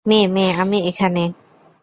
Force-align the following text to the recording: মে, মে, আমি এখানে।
মে, 0.05 0.19
মে, 0.27 0.45
আমি 0.61 0.77
এখানে। 0.89 1.23